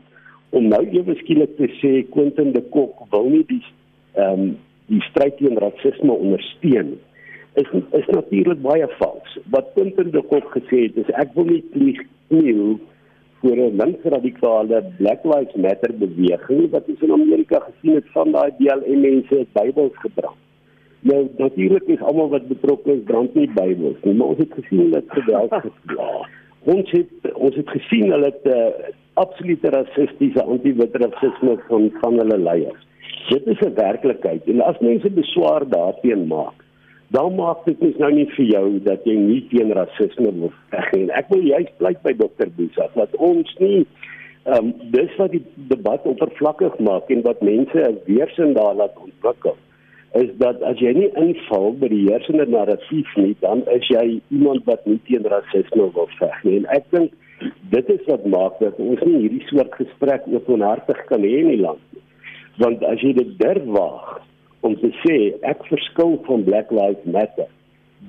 [0.56, 3.62] om nou ewe skielik te sê Quentin de Kok wil nie die
[4.16, 4.56] ehm um,
[4.88, 6.94] die stryd teen rasisme ondersteun
[7.60, 9.34] is is natuurlik baie vals.
[9.52, 12.00] Wat Quentin de Kok gesê het is ek wil nie klieg
[12.32, 12.54] nie
[13.42, 18.50] vir 'n linksradikale Black Lives Matter beweging wat ons in Amerika gesien het van daai
[18.58, 20.40] BLM mense Bybels gebrand.
[21.00, 24.94] Nou natuurlik is almal wat betrokke is brand nie Bybels nie, maar ons het gesien
[24.94, 26.28] het geweld gepla.
[26.64, 32.38] Ons het ons het gesien hulle het uh, absolute rassistiese anti-wit rasisme van van hulle
[32.38, 32.86] leiers.
[33.28, 36.64] Dit is 'n werklikheid en as mense beswaar daarteen maak,
[37.16, 40.90] dan maak dit mens nou nie vir jou dat jy nie teen rasisme wil veg
[40.92, 41.06] nie.
[41.16, 43.86] Ek wil juist pleit by dokter Boesa dat ons nie
[44.48, 49.56] ehm um, dis wat die debat oppervlakkig maak en wat mense weersin daar laat ontwikkel
[50.16, 54.64] is dat as jy nie inval by die heersende narratief nie, dan is jy iemand
[54.64, 56.56] wat nie teen rasisme wil veg nie.
[56.62, 57.12] En ek dink
[57.74, 61.60] dit is wat maak dat ons nie hierdie soort gesprek openhartig kan hê in die
[61.60, 62.02] land nie.
[62.62, 64.16] Want as jy dit durf waag
[64.60, 65.16] om te sê
[65.46, 67.46] ek verskil van Black Lives Matter,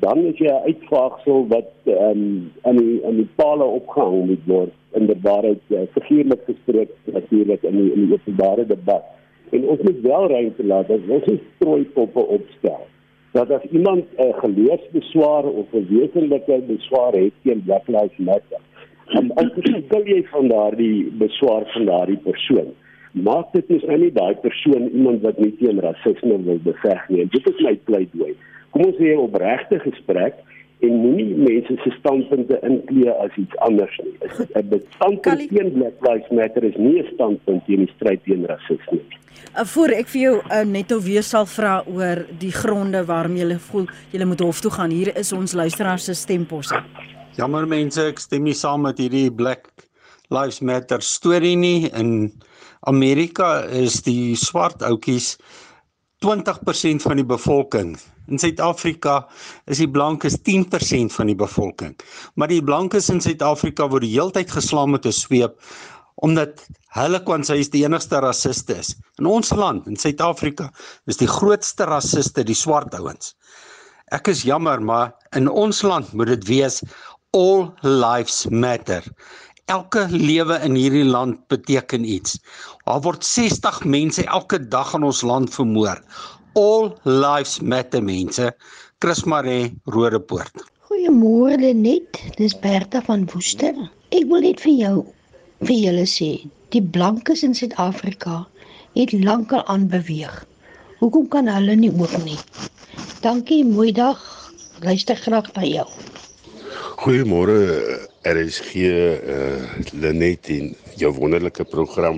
[0.02, 4.46] dan is jy 'n uitvaagsel wat ehm um, in die in die palle opgehang moet
[4.46, 9.06] word in die waarheid uh, figuurlik gespreek natuurlik in die in die openbare debat.
[9.52, 12.86] En ons moet wel ruimte laat dat ons nie strooi poppe opstel.
[13.34, 18.62] Dat as iemand 'n uh, geloofsbeswaar of 'n wesenlike beswaar het teen Black Lives Matter,
[19.14, 22.74] dan ontskil jy van daardie beswaar van daardie persoon
[23.12, 27.26] maak dit is nou nie daai persoon iemand wat nie teen rasisme wil beveg nie.
[27.34, 28.36] Dit is my pleidooi.
[28.72, 30.36] Kom ons hê 'n opregte gesprek
[30.80, 34.16] en moenie mense se standpunte inklee as iets anders nie.
[34.56, 39.00] 'n Standpunt teen Black Lives Matter is nie 'n standpunt teen die stryd teen rasisme
[39.02, 39.20] nie.
[39.58, 43.36] Uh, voor ek vir jou uh, net of weer sal vra oor die gronde waarom
[43.36, 44.92] jy voel jy moet hof toe gaan.
[44.94, 46.78] Hier is ons luisteraars se stemposse.
[47.40, 49.72] Jammer mense, ek stem nie saam met hierdie Black
[50.30, 52.30] Lives Matter storie nie in
[52.86, 55.34] Amerika is die swart ouetjies
[56.22, 57.96] 20% van die bevolking.
[58.30, 59.24] In Suid-Afrika
[59.66, 61.96] is die blankes 10% van die bevolking.
[62.38, 65.58] Maar die blankes in Suid-Afrika word die heeltyd geslaan met 'n sweep
[66.22, 66.66] omdat
[67.00, 68.96] hulle kwansy is die enigste rasiste is.
[69.20, 70.70] In ons land, in Suid-Afrika,
[71.08, 73.36] is die grootste rasiste die swart ouens.
[74.12, 76.84] Ek is jammer, maar in ons land moet dit wees
[77.32, 79.04] all lives matter.
[79.70, 82.40] Elke lewe in hierdie land beteken iets.
[82.88, 86.02] Daar word 60 mense elke dag in ons land vermoor.
[86.58, 88.50] All lives matter mense.
[88.98, 90.66] Chris Maree, Rodepoort.
[90.90, 92.18] Goeiemôre net.
[92.42, 93.78] Dis Bertha van Woester.
[94.10, 94.96] Ek wil net vir jou
[95.70, 96.32] vir julle sê,
[96.74, 98.42] die blankes in Suid-Afrika
[98.98, 100.34] het lankal aanbeweeg.
[101.04, 102.40] Hoekom kan hulle nie ook nie?
[103.22, 104.18] Dankie, mooi dag.
[104.82, 105.86] Luister graag na jou.
[107.00, 107.56] Goeiemôre
[108.28, 109.60] RSG uh eh,
[109.96, 112.18] Lenet en jou wonderlike program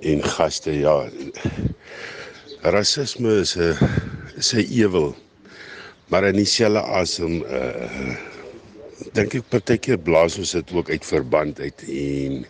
[0.00, 0.94] en gaste ja.
[2.64, 3.76] Rasisme is 'n
[4.40, 5.12] is 'n ewel.
[6.08, 8.16] Maar in dieselfde asem uh
[9.12, 12.46] dink ek partykeer blaas ons dit ook uit verband uit en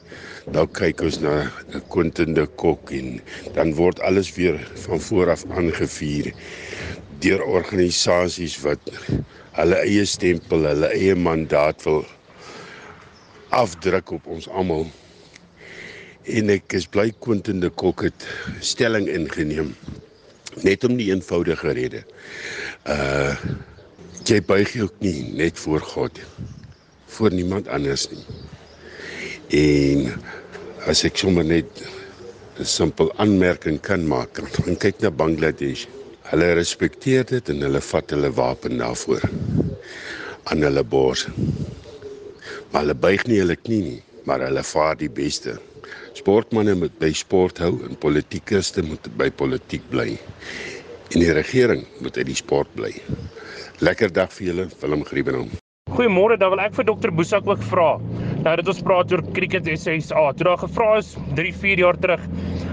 [0.54, 3.18] nou kyk ons na 'n kontende kok en
[3.58, 4.54] dan word alles weer
[4.86, 6.30] van voor af aangevuur
[7.18, 8.78] deur organisasies wat
[9.56, 12.04] hulle eie stempel, hulle eie mandaat wil
[13.50, 14.86] afdruk op ons almal.
[16.30, 18.26] En ek is bly Quentin de Kok het
[18.62, 19.74] stelling ingeneem
[20.66, 22.04] net om die eenvoudige rede.
[22.86, 23.34] Uh
[24.30, 26.18] jy buig jou knie net voor God
[27.10, 28.20] voor niemand anders nie.
[29.58, 30.12] En
[30.86, 31.66] as ek sommer net
[32.60, 35.88] 'n simpel aanmerking kan maak, dan kyk na Bangladesh.
[36.30, 39.24] Hulle respekteer dit en hulle vat hulle wapen daarvoor
[40.52, 41.24] aan hulle bors.
[42.70, 43.98] Maar hulle buig nie hulle knie nie,
[44.30, 45.56] maar hulle vaar die beste.
[46.14, 50.12] Sportmense moet by sport hou en politikuste moet by politiek bly.
[51.10, 52.92] En die regering moet uit die sport bly.
[53.82, 55.50] Lekker dag vir julle, Willem Griebenham.
[55.90, 57.96] Goeiemôre, dan wil ek vir dokter Boesak ook vra.
[58.44, 60.28] Nou dat ons praat oor cricket SSA.
[60.38, 62.22] Toe daar gevra is 3, 4 jaar terug,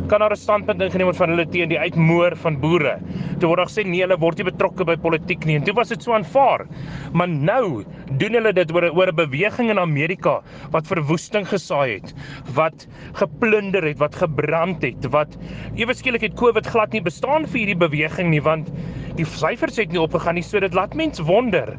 [0.07, 2.97] kan daar 'n standpunt ingeneem word van hulle teen die uitmoor van boere.
[3.39, 5.55] Toe word daar gesê nee, hulle word nie betrokke by politiek nie.
[5.55, 6.65] En toe was dit so aanvaar.
[7.13, 7.83] Maar nou
[8.17, 10.41] doen hulle dit oor oor 'n beweging in Amerika
[10.71, 12.13] wat verwoesting gesaai het,
[12.53, 15.37] wat geplunder het, wat gebrand het, wat
[15.75, 18.71] ewe skielik het COVID glad nie bestaan vir hierdie beweging nie, want
[19.17, 20.45] die syfers het nie opgegaan nie.
[20.45, 21.75] So dit laat mens wonder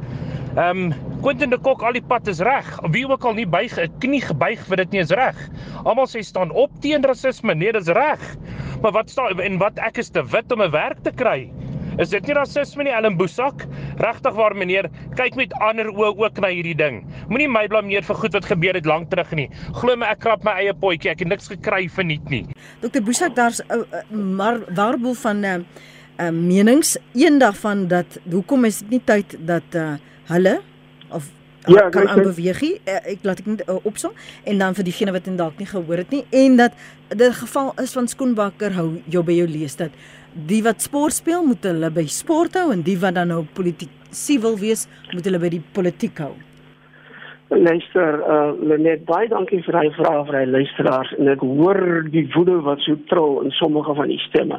[0.58, 2.66] Ehm um, Quentin de Kok al die pad is reg.
[2.90, 5.36] Wie ook al nie buig 'n knie gebuig vir dit nie is reg.
[5.84, 7.54] Almal sê staan op teen rasisme.
[7.54, 8.18] Nee, dis reg.
[8.82, 11.52] Maar wat staan en wat ek is te wit om 'n werk te kry?
[11.98, 13.66] Is dit nie rasisme nie, Ellen Boesak?
[13.98, 17.04] Regtig waar meneer, kyk met ander oë ook na hierdie ding.
[17.28, 19.50] Moenie my blameer vir goed wat gebeur het lank terug nie.
[19.72, 21.10] Glo my, ek krap my eie potjie.
[21.10, 22.46] Ek het niks gekry vir niks nie.
[22.80, 25.58] Dr Boesak, daar's 'n uh, uh, maar waarboel van uh,
[26.18, 29.94] uh, menings eendag van dat hoekom is dit nie tyd dat uh,
[30.32, 30.58] hulle
[31.14, 31.30] of
[31.66, 32.74] ja, kan aanbeweeg nie.
[32.84, 36.02] Uh, ek laat ek net uh, opsom en dan vir diegene wat dalk nie gehoor
[36.04, 36.76] het nie en dat
[37.14, 39.94] die geval is van skoenbakker hou jou by jou lees dat
[40.48, 43.92] die wat sport speel moet hulle by sport hou en die wat dan nou politiek
[44.10, 46.34] siewil wees moet hulle by die politiek hou.
[47.48, 51.78] Luister, uh Lenet, baie dankie vir daai vrae vir die luisteraars en ek hoor
[52.12, 54.58] die woede wat so trol in sommige van die stemme.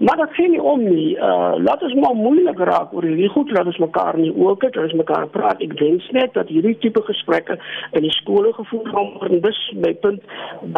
[0.00, 1.12] Maar dit sien nie om nie.
[1.20, 4.78] Uh laat ons maar moeilik raak oor hierdie goed, laat ons mekaar nie ook het,
[4.80, 5.60] ons mekaar praat.
[5.60, 7.58] Ek wens net dat hierdie tipe gesprekke
[7.92, 9.36] in die skole gevoer gaan word.
[9.44, 10.24] Dis my punt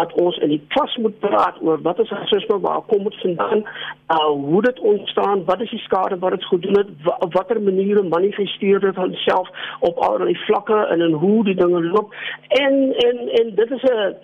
[0.00, 3.62] dat ons in die klas moet praat oor wat is rasisme, waar kom dit vandaan,
[4.10, 6.92] uh hoe dit ontstaan, wat is die skade wat dit gedoen het,
[7.38, 9.54] watter maniere manifesteer dit homself
[9.86, 12.14] op allerlei vlakke en en hoe die dinge loop.
[12.48, 12.74] En
[13.06, 14.14] en en dit is 'n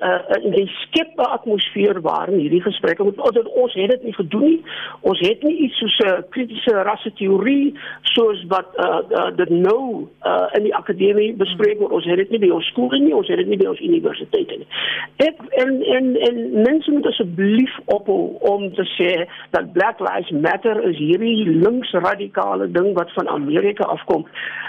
[0.45, 3.19] 'n 'n skep 'n atmosfeer waarin hierdie gesprekke moet
[3.55, 4.63] ons het dit nie gedoen nie.
[5.01, 10.07] Ons het nie iets soos 'n kritiese rasse teorie soos wat uh, uh, dit nou
[10.23, 11.93] uh, in die akademie bespreek word.
[11.93, 14.61] Ons het dit nie by ons skole nie, ons het dit nie by ons universiteite
[14.63, 14.69] nie.
[15.17, 19.11] Ek en en en mense moet asseblief ophou om te sê
[19.51, 24.27] dat Black Lives Matter is hierdie linksradikale ding wat van Amerika afkom.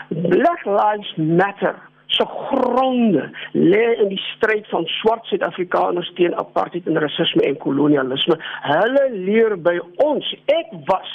[0.10, 1.76] Black Lives Matter
[2.12, 8.38] se gronde lê in die stryd van swart Suid-Afrikaners teen apartheid en rasisme en kolonialisme.
[8.68, 10.36] Hulle leer by ons.
[10.52, 11.14] Ek was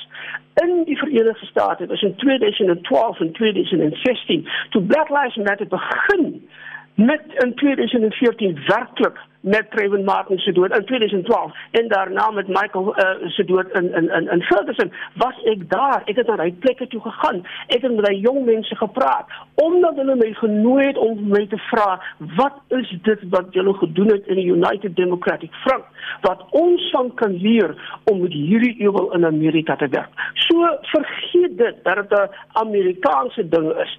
[0.65, 6.49] in die Verenigde State tussen 2012 en 2016 toe Black Lives Matter begin
[6.95, 12.99] met in 2014 werklik met Trayvon Martin se dood in 2012 en daarna met Michael
[12.99, 16.03] uh, se dood in in in in Ferguson was ek daar.
[16.05, 17.45] Ek het na daai plekke toe gegaan.
[17.67, 21.59] Ek het met daai jong mense gepraat omdat hulle my genooi het om my te
[21.71, 25.85] vra wat is dit wat julle gedoen het in die United Democratic Front
[26.27, 30.11] wat ons van kan leer om met hierdie ewel in Amerika te werk?
[30.35, 32.31] So vergeet dit dat dit 'n
[32.67, 33.99] Amerikaanse ding is.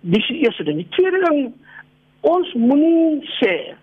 [0.00, 0.76] Dis die eerste ding.
[0.76, 1.54] Die tweede ding
[2.20, 3.74] ons moenie sê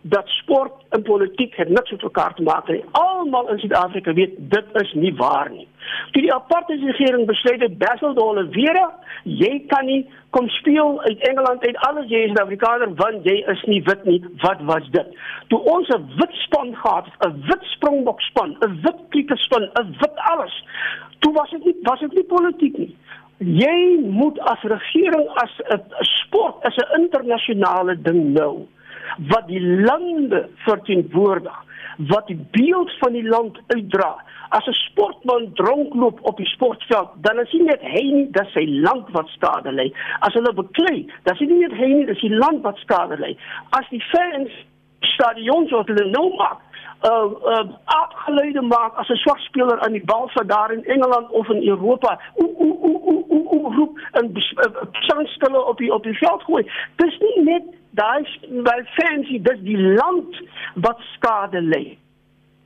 [0.00, 2.84] dat sport en politiek het niks met mekaar te maak nie.
[2.90, 5.68] Almal in Suid-Afrika weet dit is nie waar nie.
[6.12, 8.86] Toe die apartheid regering besluit het Basil de Oliveira,
[9.24, 13.36] jy kan nie kom speel uit Engeland uit alles jy is 'n Afrikaner want jy
[13.54, 14.24] is nie wit nie.
[14.40, 15.06] Wat was dit?
[15.48, 19.62] Toe ons 'n wit span gehad het, 'n wit springbok span, 'n wit krieket span,
[19.62, 20.64] 'n wit alles.
[21.18, 22.96] Toe was dit nie was dit nie politiek nie.
[23.38, 28.66] Jy moet as regering as 'n sport as 'n internasionale ding nou
[29.32, 31.64] wat die lande verteenwoordig,
[31.96, 34.16] wat die beeld van die land uitdra.
[34.48, 38.64] As 'n sportman dronkloop op die sportveld, dan is nie net hy nie, dis sy
[38.66, 39.92] land wat skade ly.
[40.20, 43.36] As hulle beklei, dan is nie net hy nie, dis die land wat skade ly.
[43.70, 44.50] As die fans
[45.00, 46.58] stadions wat hulle nou maak,
[47.02, 51.30] uh uh afgeleide maak as 'n swak speler aan die bal vir daar in Engeland
[51.30, 52.20] of in Europa.
[52.34, 54.32] O o o o o, o roep en
[54.90, 56.70] sangstelle op die op die veld gooi.
[56.96, 60.42] Dis nie net daai wel fancy dis die land
[60.74, 61.98] wat skade ly.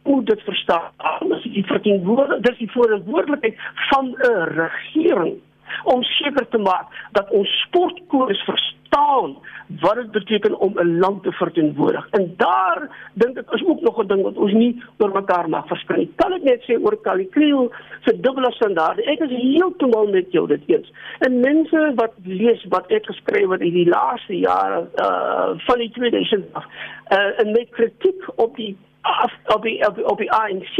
[0.02, 0.90] Moet dit verstaan.
[1.28, 3.56] Dis die verteenwoordiging, dis die verantwoordelikheid
[3.90, 5.40] van 'n regering
[5.84, 8.44] om seker te maak dat ons sportkoers
[8.92, 9.36] verstaan
[9.80, 12.08] wat dit beteken om 'n land te verteenwoordig.
[12.10, 15.66] En daar dink ek is ook nog 'n ding wat ons nie oor mekaar mag
[15.66, 16.10] versprei.
[16.16, 19.02] Kan ek net sê oor Kalikriel se dubbele standaarde?
[19.02, 20.92] Ek is heeltemal met jou dit eens.
[21.18, 25.90] En mense wat lees wat ek geskryf het in die laaste jare uh van die
[25.90, 26.64] 2000 af
[27.10, 30.76] uh en met kritiek op die af op die op die, op die ANC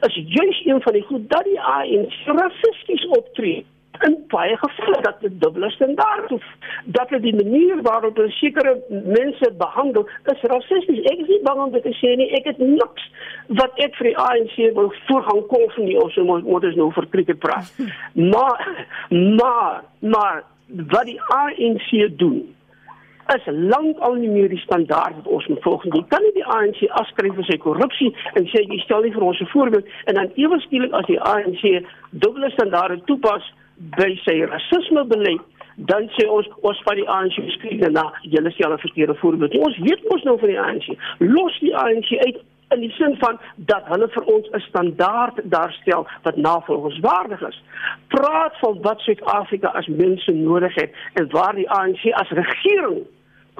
[0.00, 3.66] is juist een van die goed dat die ANC rassisties optree
[4.06, 6.44] in baie gevalle dat dit dubbele standaard of
[6.84, 11.02] dat dit die manier waarop hulle sekere mense behandel is rassisties.
[11.12, 12.30] Ek is nie bang om dit te sê nie.
[12.38, 13.08] Ek het niks
[13.60, 16.88] wat ek vir die ANC wil voorgang kom van die ons moet moet ons nou
[16.98, 17.74] vir kriket praat.
[18.30, 20.42] Maar maar maar
[20.94, 22.40] wat die ANC doen
[23.34, 26.02] is lank al nie meer die standaard wat ons moet volg nie.
[26.08, 29.40] Kan nie die ANC afskryf vir sy korrupsie en sê jy stel nie vir ons
[29.40, 31.62] 'n voorbeeld en dan ewe skielik as die ANC
[32.10, 33.44] dubbele standaarde toepas
[33.96, 35.40] by sy rasisme beleid
[35.88, 39.56] dan sê ons ons van die ANC skryf na julle stel 'n verkeerde voorbeeld.
[39.56, 40.86] Ons weet mos nou van die ANC.
[41.18, 42.40] Los die ANC uit
[42.74, 47.62] in die sin van dat hulle vir ons 'n standaard daarstel wat navolgingswaardig is.
[48.08, 53.06] Praat van wat Suid-Afrika as mense nodig het en waar die ANC as regering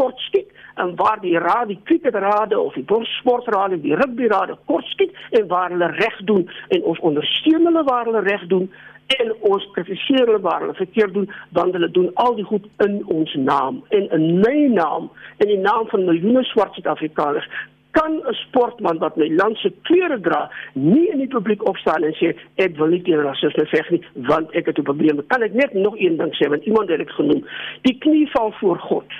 [0.01, 2.84] kortskiet en waar die raad die kriketrade of die
[3.16, 8.24] sportrade die rugbyrade kortskiet en waar hulle reg doen en ons ondersteun hulle waar hulle
[8.28, 8.70] reg doen
[9.18, 13.03] en ons kritiseer hulle waar hulle verkeerd doen want hulle doen al die goed in
[13.16, 17.51] ons naam en in my naam en in die naam van miljoene swart Suid-Afrikaners
[17.90, 22.14] kan 'n sportman wat my land se kleure dra nie in die publiek opstaan en
[22.20, 25.26] sê ek wil nie teen rasisme veg nie want ek het 'n probleem.
[25.26, 27.44] Kan ek net nog een ding sê want iemand het dit genoem.
[27.82, 29.11] Die knie val voor God.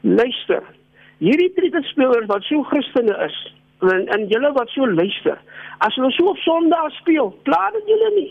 [0.00, 0.62] Luister.
[1.20, 3.40] Hierdie kriketspelers wat so Christene is
[3.80, 5.38] en en julle wat so luister.
[5.78, 8.30] As hulle so op Sondag speel, pla dit julle nie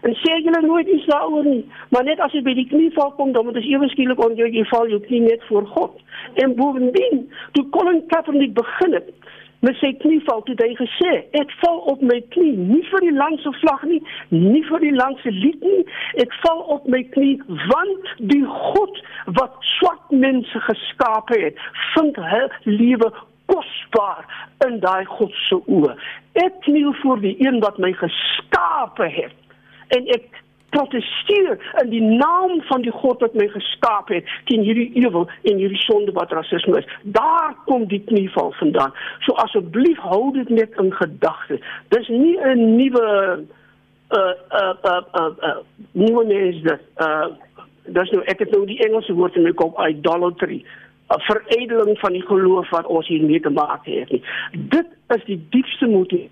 [0.00, 1.64] en sê julle nooit iets daaroor nie.
[1.92, 4.36] Maar net as jy by die knie val kom, dan moet jy ewe skielik on
[4.38, 5.98] jou jy val jou knie net voor God.
[6.40, 9.10] En bovendien, toe Colin Kaepernick begin het
[9.66, 13.14] met sy knie val, toe hy gesê, ek val op my knie, nie vir die
[13.16, 14.00] land se vlag nie,
[14.32, 15.82] nie vir die land se lied nie,
[16.22, 17.36] ek val op my knie
[17.68, 19.02] want die God
[19.38, 21.60] wat swart mense geskaap het,
[21.94, 23.10] vind hy liewe
[23.50, 24.24] kosbaar
[24.66, 25.96] in daai God se oë.
[26.40, 29.36] Ek kniel voor die een wat my geskape het
[29.96, 30.39] en ek
[30.70, 35.62] protesteer in die naam van die God wat my geskaap het teen hierdie ewel en
[35.62, 36.88] hierdie sonde wat rasisme is.
[37.02, 38.94] Daar kom die knieval vandaan.
[39.26, 41.60] So asseblief hou dit net in gedagte.
[41.88, 43.44] Dis nie 'n nuwe
[44.10, 45.56] uh uh uh uh, uh
[45.92, 46.80] nuwe mens dit.
[46.96, 47.26] Uh
[47.84, 50.64] dis nou ek het nou die Engelse woord in my kop idolatry.
[51.10, 54.08] 'n veredeling van die geloof wat ons hier mee te maak het.
[54.52, 56.30] Dit is die diepste motief.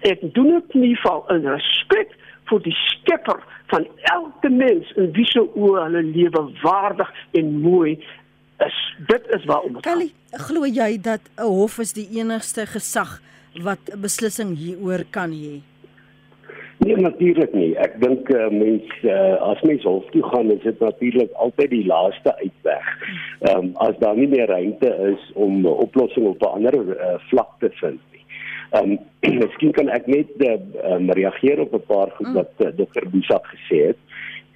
[0.00, 2.16] Ek doen dit nie val in respek
[2.50, 3.42] vir die skepper
[3.72, 7.98] van elke mens in wie se oë hulle lewe waardig en mooi
[8.64, 8.80] is.
[9.08, 10.10] Dit is waarom dit Kelly,
[10.46, 13.20] glo jy dat 'n hof is die enigste gesag
[13.62, 15.62] wat 'n beslissing hieroor kan hê?
[16.78, 17.76] Nee, natuurlik nie.
[17.78, 21.86] Ek dink uh, mens uh, as mens hof toe gaan, is dit natuurlik altyd die
[21.86, 22.86] laaste uitweg.
[23.40, 27.14] Ehm um, as daar nie meer ruimte is om 'n oplossing op 'n ander uh,
[27.30, 28.00] vlak te vind
[28.74, 28.98] Ehm um,
[29.42, 30.56] miskien kan ek net uh,
[30.94, 33.98] um, reageer op 'n paar goed wat uh, dokter Busak gesê het.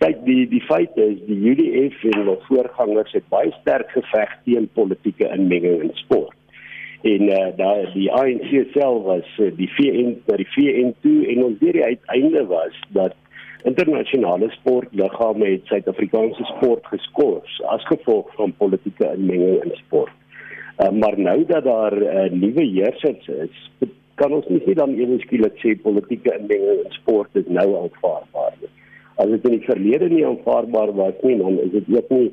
[0.03, 4.67] Kyk, die die feit is die UDF en hulle voorgangers het baie sterk geveg teen
[4.75, 6.35] politieke inmenging in sport.
[7.03, 11.45] En uh, daai die ANC self was uh, die VN by die VN toe en
[11.45, 13.15] ons weer die uiteinde was dat
[13.71, 20.15] internasionale sportliggame het Suid-Afrikaanse sport geskort as gevolg van politieke inmenging in sport.
[20.79, 23.71] Uh, maar nou dat daar 'n uh, nuwe heersers is,
[24.19, 28.71] kan ons nie dan ewe skielik sê politieke inmenging in sport is nou aanvaarbaar nie.
[29.23, 32.29] As dit in die verlede nie aanvaarbaar was nie, dan is dit ook nie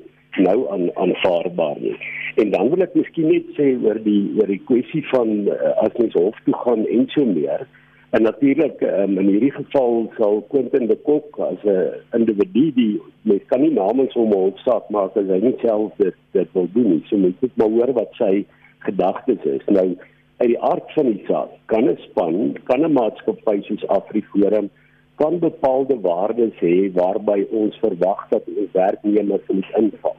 [0.45, 1.95] nou aan aanvaarbaar nie.
[2.41, 5.95] En dan wil ek miskien net sê oor die oor die kwessie van uh, as
[6.01, 7.67] mens hof toe gaan en so meer.
[8.15, 13.47] En natuurlik um, in hierdie geval sal Quentin de Kok as 'n individu die mens
[13.51, 16.89] kan nie namens hom 'n hofsaak maak as hy nie self dit dit wil doen
[16.91, 17.03] nie.
[17.07, 18.45] So mens moet maar hoor wat sy
[18.79, 19.65] gedagtes is.
[19.67, 19.95] Nou
[20.37, 24.69] uit die aard van die saak kan 'n span, kan 'n maatskappy soos Afriforum
[25.15, 30.15] kan bepaalde waardes hê waarby ons verwag dat ons werknemers moet inval.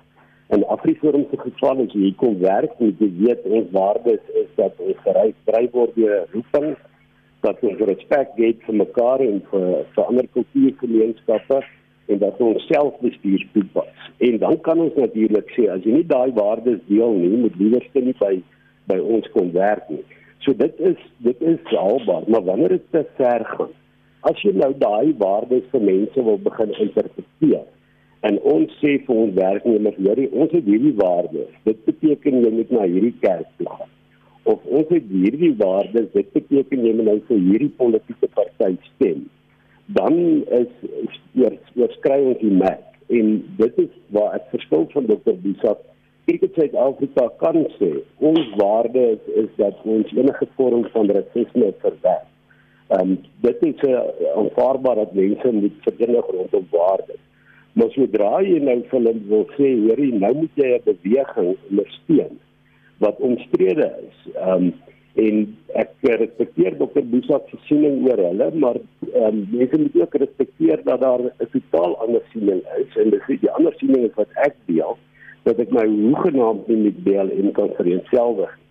[0.48, 4.72] En Afriforum se geval is hier kom werk en jy weet ons waardes is dat
[4.78, 6.76] ons gereis dryf word deur roeping
[7.40, 11.60] dat ons respek het vir mekaar en vir vir ander kultuurgemeenskappe
[12.06, 14.10] en dat ons selfbestuur toepas.
[14.18, 17.84] En dan kan ons natuurlik sê as jy nie daai waardes deel nie, moet liewer
[17.90, 18.36] steen nie by
[18.90, 20.04] by ons kon werk nie.
[20.44, 23.72] So dit is dit is albaar, maar wanneer dit te ver gaan,
[24.26, 27.64] as jy nou daai waardes vir mense wil begin interpreteer
[28.26, 31.52] en ons sê vir ons werknemers, hoorie, ons het hierdie waardes.
[31.68, 33.92] Dit beteken jy moet na hierdie kerk toe gaan.
[34.50, 39.26] Of ons het hierdie waardes, dit beteken jy moet nou vir hierdie politieke party stem.
[39.98, 40.16] Dan
[40.56, 40.72] is
[41.38, 42.82] eers eers kry ons die mat
[43.14, 45.36] en dit is waar ek verskil van Dr.
[45.44, 45.84] Bisat
[46.26, 52.32] Cricket Suid-Afrika kan sê ons waarde is, is dat ons enige vorm van rasisme verwerp.
[52.88, 53.12] Ehm um,
[53.46, 54.00] dit is 'n uh,
[54.40, 57.22] aanvaarbaar dat mense moet verenig rondom waardes.
[57.72, 62.34] Maar sodra jy nou vir hulle wil sê, hoorie, nou moet jy 'n beweging ondersteun
[62.98, 64.18] wat omstrede is.
[64.34, 64.74] Ehm um,
[65.16, 67.04] en ek respekteer Dr.
[67.12, 68.78] Busa se siening oor hulle, maar
[69.14, 73.40] ehm um, mense moet ook respekteer dat daar 'n totaal ander siening is en dis
[73.40, 74.98] die ander siening wat ek deel
[75.46, 78.66] dat ek my hoegenaamd nie met BLM kan vereenselwig nie.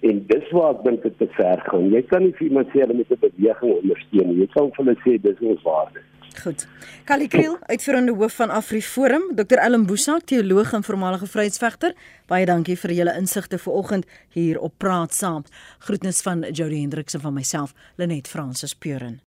[0.00, 1.88] En dis waar ek dink dit te ver gaan.
[1.90, 4.38] Jy kan nie vir iemand sê hulle moet 'n beweging ondersteun nie.
[4.42, 6.00] Jy kan vir hulle sê dis ons waarde.
[6.42, 6.66] Goed.
[7.04, 11.94] Callie Kriel, uitvoerende hoof van AfriForum, Dr Ellen Boesak, teoloog en voormalige vryheidsvegter.
[12.26, 15.44] Baie dankie vir julle insigte vanoggend hier op Praat Saam.
[15.78, 19.26] Groetnis van Jody Hendrikse van myself, Lenet Fransis Puren.